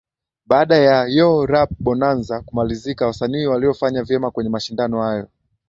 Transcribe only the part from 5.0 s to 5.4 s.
hayo